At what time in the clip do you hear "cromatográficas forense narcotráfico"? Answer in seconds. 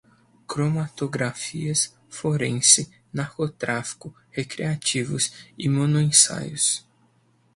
0.47-4.11